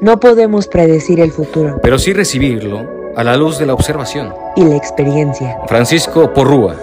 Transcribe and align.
No 0.00 0.20
podemos 0.20 0.66
predecir 0.68 1.20
el 1.20 1.32
futuro 1.32 1.78
pero 1.82 1.98
sí 1.98 2.12
recibirlo 2.12 3.12
a 3.16 3.24
la 3.24 3.36
luz 3.36 3.58
de 3.58 3.66
la 3.66 3.74
observación. 3.74 4.34
y 4.56 4.64
la 4.64 4.76
experiencia. 4.76 5.58
Francisco 5.68 6.32
Porrúa. 6.32 6.76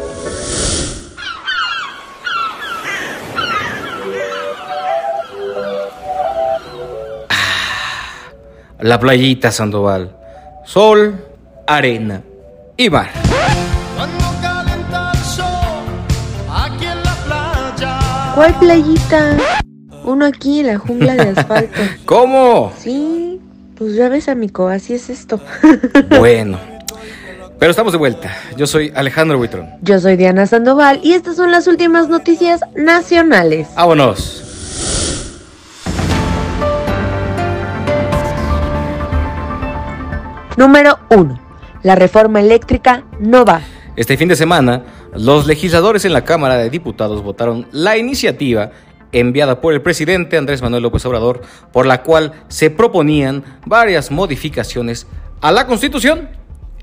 Ah, 7.30 8.30
La 8.80 9.00
playita 9.00 9.52
Sandoval. 9.52 10.16
Sol, 10.66 11.16
arena 11.68 12.22
y 12.78 12.90
mar. 12.90 13.10
¿Cuál 18.36 18.58
playita? 18.60 19.38
Uno 20.06 20.26
aquí 20.26 20.62
en 20.62 20.68
la 20.68 20.78
jungla 20.78 21.16
de 21.16 21.30
asfalto. 21.38 21.82
¿Cómo? 22.06 22.72
Sí, 22.78 23.40
pues 23.78 23.96
ya 23.96 24.10
ves, 24.10 24.30
amigo, 24.30 24.68
así 24.68 24.94
es 24.94 25.10
esto. 25.10 25.40
Bueno. 26.20 26.58
Pero 27.60 27.70
estamos 27.70 27.92
de 27.92 28.00
vuelta. 28.00 28.32
Yo 28.58 28.66
soy 28.66 28.92
Alejandro 28.96 29.38
Buitrón. 29.38 29.70
Yo 29.84 30.00
soy 30.00 30.16
Diana 30.16 30.48
Sandoval 30.48 31.00
y 31.04 31.14
estas 31.14 31.36
son 31.36 31.52
las 31.52 31.68
últimas 31.68 32.10
noticias 32.10 32.62
nacionales. 32.76 33.68
Vámonos. 33.76 34.44
Número 40.58 40.98
1. 41.10 41.40
La 41.84 41.96
reforma 41.96 42.40
eléctrica 42.40 43.04
no 43.20 43.46
va. 43.46 43.62
Este 43.98 44.16
fin 44.16 44.30
de 44.30 44.38
semana, 44.38 44.84
los 45.14 45.48
legisladores 45.48 46.06
en 46.06 46.14
la 46.14 46.24
Cámara 46.24 46.58
de 46.58 46.70
Diputados 46.70 47.22
votaron 47.22 47.68
la 47.74 47.98
iniciativa 47.98 48.72
enviada 49.12 49.60
por 49.60 49.74
el 49.74 49.82
presidente 49.82 50.38
Andrés 50.38 50.62
Manuel 50.62 50.84
López 50.84 51.06
Obrador, 51.06 51.42
por 51.74 51.86
la 51.86 52.02
cual 52.02 52.32
se 52.48 52.70
proponían 52.70 53.44
varias 53.66 54.10
modificaciones 54.10 55.08
a 55.42 55.52
la 55.52 55.68
Constitución 55.68 56.30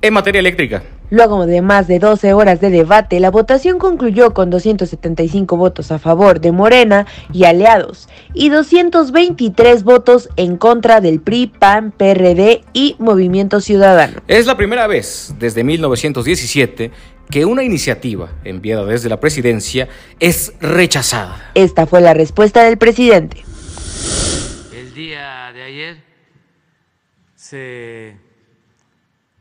en 0.03 0.13
materia 0.13 0.41
eléctrica. 0.41 0.83
Luego 1.11 1.47
de 1.47 1.63
más 1.63 1.89
de 1.89 1.99
12 1.99 2.35
horas 2.35 2.61
de 2.61 2.69
debate, 2.69 3.19
la 3.19 3.31
votación 3.31 3.79
concluyó 3.79 4.35
con 4.35 4.51
275 4.51 5.57
votos 5.57 5.91
a 5.91 5.99
favor 5.99 6.41
de 6.41 6.53
Morena 6.53 7.07
y 7.33 7.45
aliados 7.45 8.09
y 8.35 8.51
223 8.51 9.85
votos 9.85 10.29
en 10.37 10.59
contra 10.59 11.01
del 11.01 11.21
PRI, 11.21 11.47
PAN, 11.47 11.93
PRD 11.93 12.63
y 12.75 12.97
Movimiento 12.99 13.61
Ciudadano. 13.61 14.21
Es 14.29 14.47
la 14.47 14.57
primera 14.57 14.87
vez 14.87 15.35
desde 15.39 15.65
1917 15.65 16.91
que 17.31 17.45
una 17.45 17.63
iniciativa 17.63 18.31
enviada 18.45 18.85
desde 18.85 19.09
la 19.09 19.21
presidencia 19.21 19.89
es 20.21 20.53
rechazada. 20.61 21.51
Esta 21.55 21.87
fue 21.87 22.01
la 22.01 22.13
respuesta 22.13 22.65
del 22.65 22.77
presidente. 22.77 23.45
El 24.75 24.95
día 24.95 25.53
de 25.53 25.63
ayer 25.63 25.97
se 27.35 28.17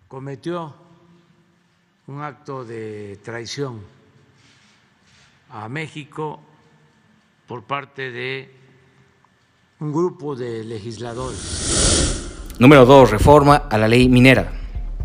cometió 0.08 0.87
un 2.08 2.22
acto 2.22 2.64
de 2.64 3.20
traición 3.22 3.82
a 5.50 5.68
México 5.68 6.40
por 7.46 7.64
parte 7.64 8.12
de 8.12 8.50
un 9.82 9.92
grupo 9.92 10.34
de 10.38 10.64
legisladores. 10.64 12.56
Número 12.60 12.86
2. 12.86 13.12
Reforma 13.12 13.58
a 13.58 13.78
la 13.78 13.90
ley 13.90 14.08
minera. 14.08 14.54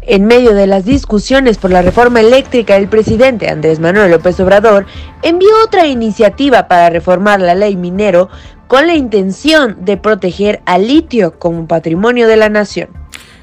En 0.03 0.27
medio 0.27 0.55
de 0.55 0.69
las 0.69 0.85
discusiones 0.85 1.59
por 1.59 1.73
la 1.73 1.83
reforma 1.83 2.21
eléctrica, 2.21 2.77
el 2.77 2.89
presidente 2.89 3.51
Andrés 3.51 3.81
Manuel 3.81 4.13
López 4.13 4.39
Obrador 4.39 4.87
envió 5.23 5.51
otra 5.65 5.87
iniciativa 5.87 6.69
para 6.69 6.89
reformar 6.89 7.41
la 7.41 7.57
ley 7.57 7.75
minero 7.75 8.29
con 8.69 8.87
la 8.87 8.95
intención 8.95 9.85
de 9.85 9.97
proteger 9.97 10.63
al 10.67 10.87
litio 10.87 11.41
como 11.41 11.67
patrimonio 11.67 12.29
de 12.29 12.37
la 12.37 12.49
nación. 12.49 13.02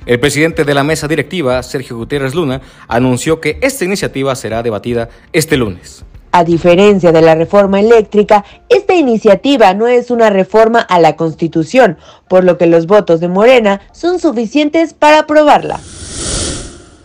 El 0.10 0.20
presidente 0.20 0.66
de 0.66 0.74
la 0.74 0.84
mesa 0.84 1.08
directiva, 1.08 1.62
Sergio 1.62 1.96
Gutiérrez 1.96 2.34
Luna, 2.34 2.62
anunció 2.88 3.40
que 3.40 3.60
esta 3.62 3.86
iniciativa 3.86 4.36
será 4.36 4.64
debatida 4.64 5.10
este 5.34 5.56
lunes. 5.56 6.04
A 6.32 6.44
diferencia 6.44 7.12
de 7.12 7.22
la 7.22 7.36
reforma 7.36 7.80
eléctrica, 7.80 8.44
esta 8.70 8.96
iniciativa 8.96 9.72
no 9.76 9.88
es 9.88 10.10
una 10.10 10.32
reforma 10.32 10.80
a 10.80 10.98
la 10.98 11.16
Constitución, 11.16 12.00
por 12.28 12.44
lo 12.44 12.58
que 12.58 12.66
los 12.66 12.88
votos 12.88 13.20
de 13.20 13.28
Morena 13.28 13.82
son 13.92 14.18
suficientes 14.18 14.96
para 14.96 15.20
aprobarla. 15.20 15.80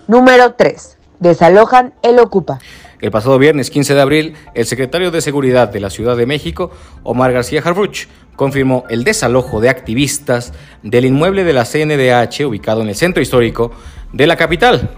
Número 0.08 0.54
3. 0.54 0.96
Desalojan 1.20 1.92
el 2.00 2.18
Ocupa. 2.18 2.58
El 3.04 3.10
pasado 3.10 3.38
viernes 3.38 3.70
15 3.70 3.94
de 3.94 4.00
abril, 4.00 4.34
el 4.54 4.64
secretario 4.64 5.10
de 5.10 5.20
Seguridad 5.20 5.68
de 5.68 5.78
la 5.78 5.90
Ciudad 5.90 6.16
de 6.16 6.24
México, 6.24 6.70
Omar 7.02 7.34
García 7.34 7.60
Harfuch, 7.62 8.06
confirmó 8.34 8.84
el 8.88 9.04
desalojo 9.04 9.60
de 9.60 9.68
activistas 9.68 10.54
del 10.82 11.04
inmueble 11.04 11.44
de 11.44 11.52
la 11.52 11.66
CNDH 11.66 12.46
ubicado 12.46 12.80
en 12.80 12.88
el 12.88 12.94
centro 12.94 13.22
histórico 13.22 13.72
de 14.14 14.26
la 14.26 14.36
capital, 14.36 14.88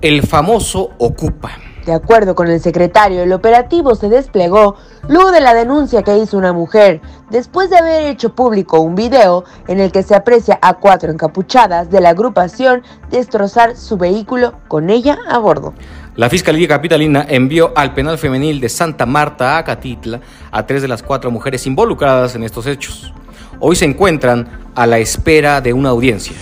el 0.00 0.22
famoso 0.22 0.92
Ocupa. 0.96 1.50
De 1.84 1.92
acuerdo 1.92 2.34
con 2.34 2.48
el 2.48 2.60
secretario, 2.60 3.22
el 3.22 3.32
operativo 3.32 3.94
se 3.94 4.08
desplegó 4.08 4.76
luego 5.08 5.30
de 5.30 5.40
la 5.40 5.54
denuncia 5.54 6.02
que 6.02 6.16
hizo 6.16 6.38
una 6.38 6.52
mujer, 6.52 7.00
después 7.30 7.68
de 7.68 7.78
haber 7.78 8.06
hecho 8.06 8.34
público 8.34 8.80
un 8.80 8.94
video 8.94 9.44
en 9.66 9.80
el 9.80 9.90
que 9.90 10.02
se 10.02 10.14
aprecia 10.14 10.58
a 10.62 10.74
cuatro 10.74 11.10
encapuchadas 11.10 11.90
de 11.90 12.00
la 12.00 12.10
agrupación 12.10 12.82
destrozar 13.10 13.76
su 13.76 13.96
vehículo 13.96 14.54
con 14.68 14.88
ella 14.88 15.18
a 15.28 15.38
bordo. 15.38 15.74
La 16.20 16.28
Fiscalía 16.28 16.68
Capitalina 16.68 17.24
envió 17.26 17.72
al 17.74 17.94
penal 17.94 18.18
femenil 18.18 18.60
de 18.60 18.68
Santa 18.68 19.06
Marta 19.06 19.56
a 19.56 19.64
Catitla 19.64 20.20
a 20.50 20.66
tres 20.66 20.82
de 20.82 20.88
las 20.88 21.02
cuatro 21.02 21.30
mujeres 21.30 21.66
involucradas 21.66 22.34
en 22.34 22.42
estos 22.42 22.66
hechos. 22.66 23.14
Hoy 23.58 23.74
se 23.74 23.86
encuentran 23.86 24.46
a 24.74 24.86
la 24.86 24.98
espera 24.98 25.62
de 25.62 25.72
una 25.72 25.88
audiencia. 25.88 26.36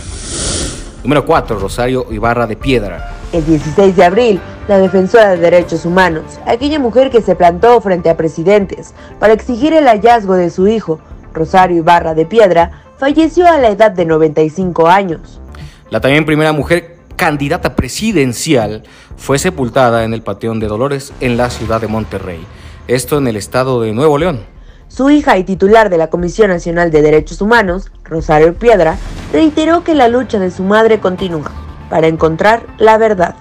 Número 1.04 1.24
4. 1.24 1.60
Rosario 1.60 2.06
Ibarra 2.10 2.48
de 2.48 2.56
Piedra. 2.56 3.14
El 3.32 3.46
16 3.46 3.94
de 3.94 4.04
abril, 4.04 4.40
la 4.66 4.78
defensora 4.78 5.28
de 5.28 5.36
derechos 5.36 5.84
humanos, 5.84 6.24
aquella 6.44 6.80
mujer 6.80 7.12
que 7.12 7.22
se 7.22 7.36
plantó 7.36 7.80
frente 7.80 8.10
a 8.10 8.16
presidentes 8.16 8.94
para 9.20 9.32
exigir 9.32 9.74
el 9.74 9.86
hallazgo 9.86 10.34
de 10.34 10.50
su 10.50 10.66
hijo, 10.66 10.98
Rosario 11.32 11.76
Ibarra 11.76 12.14
de 12.14 12.26
Piedra, 12.26 12.82
falleció 12.98 13.46
a 13.46 13.58
la 13.58 13.68
edad 13.68 13.92
de 13.92 14.06
95 14.06 14.88
años. 14.88 15.40
La 15.88 16.00
también 16.00 16.26
primera 16.26 16.52
mujer 16.52 16.97
candidata 17.18 17.74
presidencial 17.74 18.84
fue 19.16 19.40
sepultada 19.40 20.04
en 20.04 20.14
el 20.14 20.22
Panteón 20.22 20.60
de 20.60 20.68
Dolores 20.68 21.12
en 21.20 21.36
la 21.36 21.50
ciudad 21.50 21.80
de 21.80 21.88
Monterrey. 21.88 22.46
Esto 22.86 23.18
en 23.18 23.26
el 23.26 23.36
estado 23.36 23.82
de 23.82 23.92
Nuevo 23.92 24.16
León. 24.16 24.40
Su 24.86 25.10
hija 25.10 25.36
y 25.36 25.42
titular 25.42 25.90
de 25.90 25.98
la 25.98 26.10
Comisión 26.10 26.48
Nacional 26.48 26.92
de 26.92 27.02
Derechos 27.02 27.42
Humanos, 27.42 27.90
Rosario 28.04 28.54
Piedra, 28.54 28.96
reiteró 29.32 29.82
que 29.82 29.94
la 29.94 30.06
lucha 30.06 30.38
de 30.38 30.52
su 30.52 30.62
madre 30.62 31.00
continúa 31.00 31.50
para 31.90 32.06
encontrar 32.06 32.64
la 32.78 32.96
verdad. 32.98 33.34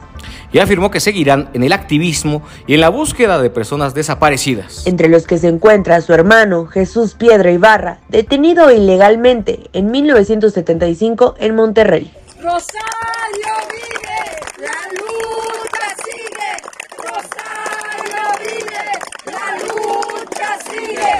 Y 0.52 0.58
afirmó 0.58 0.90
que 0.90 1.00
seguirán 1.00 1.50
en 1.54 1.64
el 1.64 1.72
activismo 1.72 2.42
y 2.66 2.74
en 2.74 2.82
la 2.82 2.90
búsqueda 2.90 3.40
de 3.40 3.52
personas 3.52 3.94
desaparecidas. 3.94 4.88
entre 4.88 5.08
los 5.08 5.28
que 5.28 5.38
se 5.38 5.50
encuentra 5.50 6.02
su 6.02 6.14
hermano 6.14 6.66
Jesús 6.66 7.14
Piedra 7.14 7.52
Ibarra, 7.52 8.00
detenido 8.10 8.72
ilegalmente 8.72 9.70
en 9.74 9.92
1975 9.92 11.36
en 11.38 11.56
Monterrey. 11.56 12.12
Rosario 12.48 13.54
vive, 13.70 14.20
la 14.60 14.80
lucha 14.94 15.88
sigue. 16.06 16.52
Rosario 16.96 18.24
vive, 18.40 18.88
la 19.26 19.46
lucha 19.66 20.58
sigue. 20.64 21.14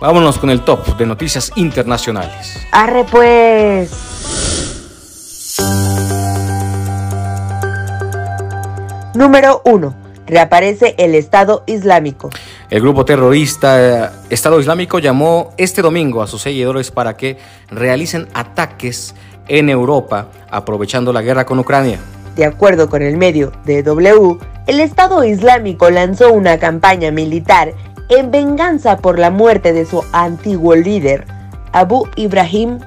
Vámonos 0.00 0.38
con 0.38 0.48
el 0.48 0.64
top 0.64 0.96
de 0.96 1.04
noticias 1.04 1.52
internacionales. 1.56 2.66
Arre 2.72 3.04
pues. 3.04 3.90
Número 9.14 9.60
1. 9.66 9.94
Reaparece 10.28 10.94
el 10.96 11.14
Estado 11.14 11.62
Islámico. 11.66 12.30
El 12.70 12.82
grupo 12.82 13.04
terrorista 13.04 14.04
eh, 14.04 14.10
Estado 14.30 14.60
Islámico 14.60 15.00
llamó 15.00 15.52
este 15.56 15.82
domingo 15.82 16.22
a 16.22 16.28
sus 16.28 16.42
seguidores 16.42 16.92
para 16.92 17.16
que 17.16 17.36
realicen 17.68 18.28
ataques 18.32 19.16
en 19.48 19.68
Europa 19.68 20.28
aprovechando 20.52 21.12
la 21.12 21.20
guerra 21.20 21.44
con 21.44 21.58
Ucrania. 21.58 21.98
De 22.36 22.44
acuerdo 22.44 22.88
con 22.88 23.02
el 23.02 23.16
medio 23.16 23.50
DW, 23.66 24.38
el 24.68 24.78
Estado 24.78 25.24
Islámico 25.24 25.90
lanzó 25.90 26.32
una 26.32 26.60
campaña 26.60 27.10
militar 27.10 27.74
en 28.08 28.30
venganza 28.30 28.98
por 28.98 29.18
la 29.18 29.30
muerte 29.30 29.72
de 29.72 29.84
su 29.84 30.04
antiguo 30.12 30.76
líder, 30.76 31.26
Abu 31.72 32.06
Ibrahim 32.14 32.78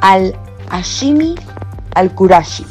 al-Hashimi 0.00 1.34
al-Qurashi. 1.92 2.66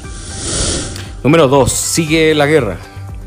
Número 1.26 1.50
2. 1.50 1.70
Sigue 1.70 2.34
la 2.34 2.46
guerra. 2.46 2.78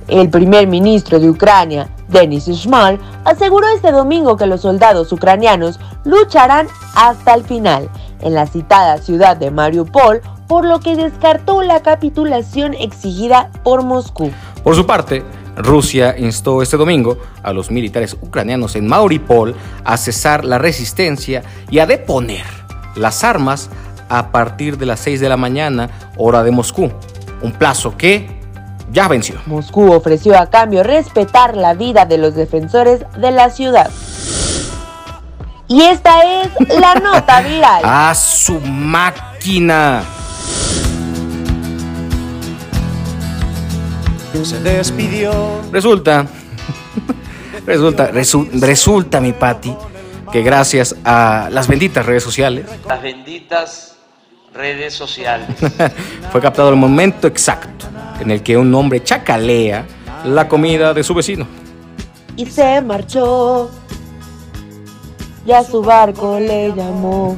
El 0.08 0.30
primer 0.30 0.66
ministro 0.66 1.20
de 1.20 1.28
Ucrania, 1.28 1.88
Denis 2.08 2.46
Shmal, 2.46 2.98
aseguró 3.24 3.66
este 3.74 3.92
domingo 3.92 4.36
que 4.36 4.46
los 4.46 4.62
soldados 4.62 5.12
ucranianos 5.12 5.80
lucharán 6.04 6.68
hasta 6.94 7.34
el 7.34 7.44
final 7.44 7.88
en 8.20 8.34
la 8.34 8.46
citada 8.46 8.98
ciudad 8.98 9.36
de 9.36 9.50
Mariupol 9.50 10.20
por 10.46 10.64
lo 10.64 10.80
que 10.80 10.96
descartó 10.96 11.62
la 11.62 11.82
capitulación 11.82 12.74
exigida 12.74 13.50
por 13.64 13.84
Moscú. 13.84 14.30
Por 14.62 14.76
su 14.76 14.86
parte, 14.86 15.24
Rusia 15.56 16.16
instó 16.18 16.62
este 16.62 16.76
domingo 16.76 17.18
a 17.42 17.52
los 17.52 17.70
militares 17.70 18.16
ucranianos 18.20 18.76
en 18.76 18.86
Mariupol 18.86 19.54
a 19.84 19.96
cesar 19.96 20.44
la 20.44 20.58
resistencia 20.58 21.42
y 21.70 21.78
a 21.78 21.86
deponer 21.86 22.44
las 22.94 23.24
armas 23.24 23.70
a 24.08 24.30
partir 24.30 24.78
de 24.78 24.86
las 24.86 25.00
6 25.00 25.20
de 25.20 25.28
la 25.28 25.36
mañana, 25.36 25.90
hora 26.16 26.42
de 26.42 26.52
Moscú, 26.52 26.90
un 27.42 27.52
plazo 27.52 27.96
que 27.96 28.35
ya 28.92 29.08
venció. 29.08 29.40
Moscú 29.46 29.92
ofreció 29.92 30.38
a 30.38 30.46
cambio 30.50 30.82
respetar 30.82 31.56
la 31.56 31.74
vida 31.74 32.04
de 32.06 32.18
los 32.18 32.34
defensores 32.34 33.00
de 33.18 33.30
la 33.30 33.50
ciudad. 33.50 33.90
Y 35.68 35.82
esta 35.82 36.20
es 36.42 36.48
la 36.78 36.94
nota 37.02 37.40
viral. 37.40 37.82
¡A 37.84 38.14
su 38.14 38.60
máquina! 38.60 40.02
Se 44.44 44.60
despidió. 44.60 45.32
Resulta, 45.72 46.26
resulta, 47.64 48.12
resu- 48.12 48.48
resulta, 48.60 49.20
mi 49.20 49.32
Pati, 49.32 49.74
que 50.30 50.42
gracias 50.42 50.94
a 51.04 51.48
las 51.50 51.66
benditas 51.68 52.04
redes 52.04 52.22
sociales 52.22 52.66
las 52.86 53.00
benditas 53.02 53.96
redes 54.54 54.92
sociales. 54.94 55.48
fue 56.32 56.40
captado 56.40 56.68
el 56.68 56.76
momento 56.76 57.26
exacto 57.26 57.86
en 58.20 58.30
el 58.30 58.42
que 58.42 58.56
un 58.56 58.74
hombre 58.74 59.02
chacalea 59.02 59.86
la 60.24 60.48
comida 60.48 60.94
de 60.94 61.02
su 61.02 61.14
vecino. 61.14 61.46
Y 62.36 62.46
se 62.46 62.80
marchó. 62.82 63.70
Ya 65.44 65.62
su 65.62 65.80
barco 65.80 66.38
le 66.40 66.68
llamó. 66.74 67.36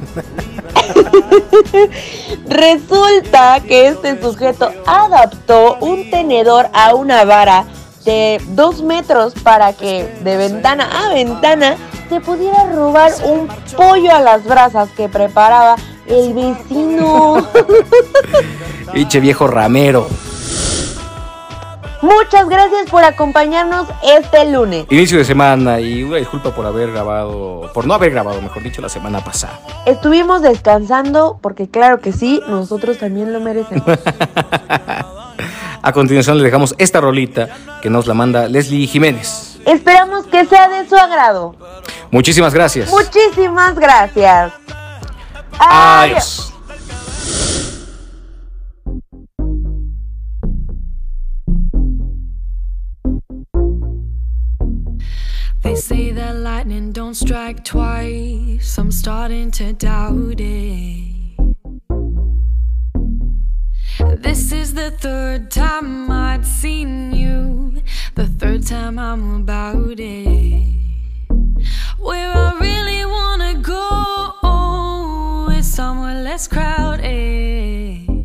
Resulta 2.48 3.60
que 3.60 3.88
este 3.88 4.20
sujeto 4.20 4.72
adaptó 4.86 5.76
un 5.80 6.10
tenedor 6.10 6.68
a 6.72 6.94
una 6.94 7.24
vara 7.24 7.66
de 8.04 8.40
dos 8.48 8.82
metros 8.82 9.34
para 9.42 9.74
que 9.74 10.08
de 10.24 10.36
ventana 10.38 10.88
a 11.04 11.12
ventana 11.12 11.76
se 12.08 12.20
pudiera 12.20 12.64
robar 12.72 13.12
un 13.24 13.48
pollo 13.76 14.10
a 14.14 14.20
las 14.20 14.44
brasas 14.44 14.88
que 14.96 15.10
preparaba 15.10 15.76
el 16.06 16.32
vecino. 16.32 17.46
Iche 18.94 19.20
viejo 19.20 19.46
ramero. 19.46 20.08
Muchas 22.00 22.48
gracias 22.48 22.88
por 22.90 23.04
acompañarnos 23.04 23.88
este 24.02 24.50
lunes. 24.50 24.86
Inicio 24.90 25.18
de 25.18 25.24
semana 25.24 25.80
y 25.80 26.02
una 26.04 26.16
disculpa 26.16 26.54
por 26.54 26.64
haber 26.64 26.92
grabado, 26.92 27.70
por 27.74 27.86
no 27.86 27.94
haber 27.94 28.10
grabado, 28.12 28.40
mejor 28.40 28.62
dicho, 28.62 28.80
la 28.80 28.88
semana 28.88 29.22
pasada. 29.22 29.60
Estuvimos 29.86 30.42
descansando 30.42 31.38
porque 31.42 31.68
claro 31.68 32.00
que 32.00 32.12
sí, 32.12 32.40
nosotros 32.48 32.98
también 32.98 33.32
lo 33.32 33.40
merecemos. 33.40 33.84
A 35.82 35.92
continuación 35.92 36.38
le 36.38 36.44
dejamos 36.44 36.74
esta 36.78 37.00
rolita 37.00 37.48
que 37.80 37.88
nos 37.88 38.06
la 38.06 38.14
manda 38.14 38.48
Leslie 38.48 38.86
Jiménez. 38.86 39.58
Esperamos 39.64 40.26
que 40.26 40.44
sea 40.46 40.68
de 40.68 40.88
su 40.88 40.96
agrado. 40.96 41.54
Muchísimas 42.10 42.54
gracias. 42.54 42.90
Muchísimas 42.90 43.74
gracias. 43.74 44.52
Adiós. 45.58 46.48
Adiós. 46.50 46.54
Strike 57.28 57.62
twice. 57.62 58.78
I'm 58.78 58.90
starting 58.90 59.50
to 59.50 59.74
doubt 59.74 60.40
it. 60.40 61.36
This 64.16 64.50
is 64.50 64.72
the 64.72 64.90
third 64.92 65.50
time 65.50 66.10
I'd 66.10 66.46
seen 66.46 67.12
you, 67.12 67.82
the 68.14 68.26
third 68.26 68.66
time 68.66 68.98
I'm 68.98 69.42
about 69.42 70.00
it. 70.00 70.64
Where 71.98 72.32
I 72.34 72.58
really 72.58 73.04
wanna 73.04 73.60
go 73.60 75.50
is 75.52 75.70
somewhere 75.70 76.22
less 76.22 76.48
crowded. 76.48 78.24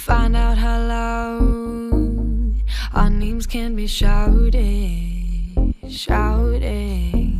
Find 0.00 0.34
out 0.34 0.58
how 0.58 0.78
loud 0.94 2.54
our 2.92 3.10
names 3.10 3.46
can 3.46 3.76
be 3.76 3.86
shouted, 3.86 5.21
shouting. 5.92 7.38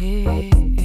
Yeah. 0.00 0.79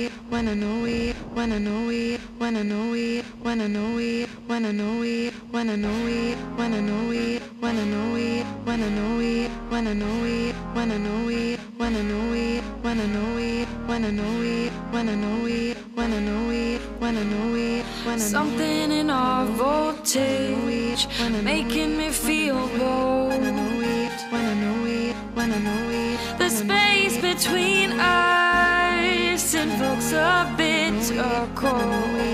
It, 0.00 0.12
when 0.30 0.48
I 0.48 0.54
know 0.54 0.86
it, 0.86 1.14
when 1.34 1.52
I 1.52 1.58
know 1.58 1.90
it, 1.90 2.20
when 2.38 2.56
I 2.56 2.62
know 2.62 2.94
it, 2.94 3.22
when 3.42 3.60
I 3.60 3.66
know 3.66 3.98
it, 3.98 4.28
when 4.46 4.64
I 4.64 4.72
know 4.72 5.02
it, 5.02 5.34
when 5.50 5.68
I 5.68 5.76
know 5.76 6.06
it, 6.06 6.34
when 6.60 6.72
I 6.72 6.80
know 6.80 7.12
it, 7.12 7.42
when 7.60 7.78
I 7.78 7.84
know 7.84 8.16
it, 8.16 8.42
when 8.64 8.82
I 8.82 8.88
know 8.88 9.20
it, 9.20 9.50
when 9.68 9.86
I 9.86 9.92
know 9.92 10.24
it, 10.24 10.54
when 10.74 10.90
I 10.90 10.92
know 10.92 11.28
it, 11.28 11.60
when 11.76 11.96
I 11.96 12.02
know 12.02 12.32
it, 12.32 12.60
when 12.82 13.00
I 13.00 13.10
know 13.10 13.36
it, 13.36 13.66
when 13.86 14.04
I 14.04 14.10
know 14.10 14.36
it, 14.40 14.70
when 14.88 15.08
I 15.08 15.14
know 15.14 15.46
it, 15.46 15.76
when 15.94 16.12
I 16.12 16.20
know 16.20 16.50
it, 16.50 16.80
when 17.00 17.16
I 17.16 17.24
know 17.24 17.54
it, 17.54 17.84
when 18.04 18.14
I 18.14 18.16
know 18.16 18.18
Something 18.18 18.92
in 18.92 19.10
our 19.10 19.44
voltage 19.44 21.06
making 21.44 21.98
me 21.98 22.08
feel 22.10 22.68
bold. 22.78 23.28
When 23.30 23.44
I 23.44 23.50
know 23.50 23.80
it, 23.80 24.12
when 24.32 24.44
I 24.46 24.54
know 24.54 24.86
it, 24.86 25.14
when 25.34 25.52
I 25.52 25.58
know 25.58 25.90
it. 25.90 26.38
The 26.38 26.48
space 26.48 27.16
between 27.20 27.92
us 28.00 28.29
looks 30.00 30.12
a 30.12 30.54
bit 30.56 31.18
cold. 31.54 32.29